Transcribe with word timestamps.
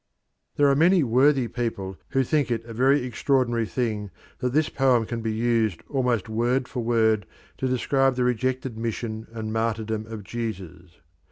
There 0.55 0.67
are 0.67 0.73
many 0.75 1.03
worthy 1.03 1.47
people 1.47 1.95
who 2.09 2.23
think 2.23 2.49
it 2.49 2.65
a 2.65 2.73
very 2.73 3.03
extraordinary 3.05 3.67
thing 3.67 4.09
that 4.39 4.51
this 4.51 4.67
poem 4.67 5.05
can 5.05 5.21
be 5.21 5.31
used 5.31 5.83
almost 5.87 6.27
word 6.27 6.67
for 6.67 6.81
word 6.83 7.27
to 7.59 7.67
describe 7.67 8.15
the 8.15 8.23
rejected 8.23 8.79
mission 8.79 9.27
and 9.31 9.53
martyrdom 9.53 10.07
of 10.07 10.23
Jesus. 10.23 11.01